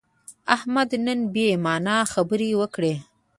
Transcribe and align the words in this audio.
احمد 0.55 0.89
نن 1.05 1.19
بې 1.33 1.47
معنا 1.65 1.97
خبرې 2.13 2.49
وکړې. 2.61 2.93